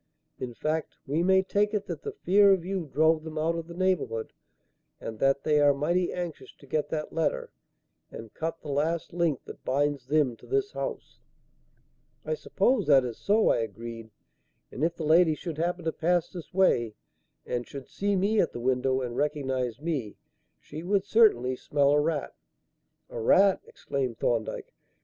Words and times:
In 0.39 0.55
fact, 0.55 0.95
we 1.05 1.21
may 1.21 1.43
take 1.43 1.75
it 1.75 1.85
that 1.85 2.01
the 2.01 2.13
fear 2.13 2.51
of 2.53 2.65
you 2.65 2.87
drove 2.91 3.23
them 3.23 3.37
out 3.37 3.53
of 3.55 3.67
the 3.67 3.75
neighbourhood, 3.75 4.33
and 4.99 5.19
that 5.19 5.43
they 5.43 5.59
are 5.61 5.75
mighty 5.75 6.11
anxious 6.11 6.53
to 6.55 6.65
get 6.65 6.89
that 6.89 7.13
letter 7.13 7.51
and 8.09 8.33
cut 8.33 8.61
the 8.63 8.69
last 8.71 9.13
link 9.13 9.43
that 9.45 9.63
binds 9.63 10.07
them 10.07 10.35
to 10.37 10.47
this 10.47 10.71
house." 10.71 11.19
"I 12.25 12.33
suppose 12.33 12.87
that 12.87 13.05
is 13.05 13.19
so," 13.19 13.49
I 13.49 13.57
agreed; 13.57 14.09
"and 14.71 14.83
if 14.83 14.95
the 14.95 15.05
lady 15.05 15.35
should 15.35 15.59
happen 15.59 15.85
to 15.85 15.91
pass 15.91 16.31
this 16.31 16.51
way 16.51 16.95
and 17.45 17.67
should 17.67 17.87
see 17.87 18.15
me 18.15 18.39
at 18.41 18.53
the 18.53 18.59
window 18.59 19.01
and 19.01 19.15
recognize 19.15 19.79
me, 19.79 20.15
she 20.59 20.81
would 20.81 21.05
certainly 21.05 21.55
smell 21.55 21.91
a 21.91 21.99
rat." 22.01 22.33
"A 23.11 23.19
rat!" 23.19 23.61
exclaimed 23.67 24.17
Thorndyke. 24.17 24.73